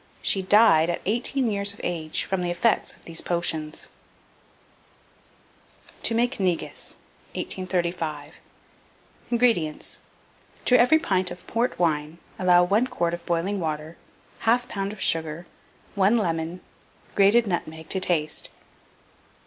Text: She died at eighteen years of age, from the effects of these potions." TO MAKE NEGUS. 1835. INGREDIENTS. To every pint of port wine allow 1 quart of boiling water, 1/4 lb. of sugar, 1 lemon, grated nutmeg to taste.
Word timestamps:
She 0.23 0.41
died 0.41 0.89
at 0.89 0.99
eighteen 1.05 1.47
years 1.51 1.75
of 1.75 1.81
age, 1.83 2.23
from 2.23 2.41
the 2.41 2.49
effects 2.49 2.95
of 2.95 3.05
these 3.05 3.21
potions." 3.21 3.89
TO 6.01 6.15
MAKE 6.15 6.39
NEGUS. 6.39 6.95
1835. 7.35 8.39
INGREDIENTS. 9.29 9.99
To 10.65 10.79
every 10.79 10.97
pint 10.97 11.29
of 11.29 11.45
port 11.45 11.77
wine 11.77 12.17
allow 12.39 12.63
1 12.63 12.87
quart 12.87 13.13
of 13.13 13.23
boiling 13.27 13.59
water, 13.59 13.95
1/4 14.41 14.65
lb. 14.71 14.91
of 14.93 14.99
sugar, 14.99 15.45
1 15.93 16.15
lemon, 16.15 16.61
grated 17.13 17.45
nutmeg 17.45 17.87
to 17.89 17.99
taste. 17.99 18.49